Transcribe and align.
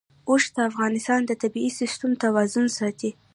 اوښ 0.29 0.43
د 0.55 0.57
افغانستان 0.69 1.19
د 1.25 1.31
طبعي 1.41 1.69
سیسټم 1.79 2.11
توازن 2.23 2.65
ساتي. 2.77 3.11